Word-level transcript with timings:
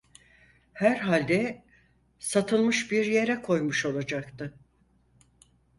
Herhalde 0.73 1.63
Satılmış 2.19 2.91
bir 2.91 3.05
yere 3.05 3.41
koymuş 3.41 3.85
olacaktı. 3.85 4.53